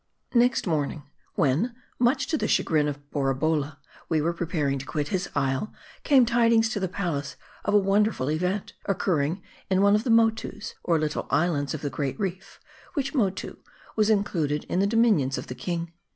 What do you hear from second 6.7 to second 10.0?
the palace, of a wonderful event, occurring in one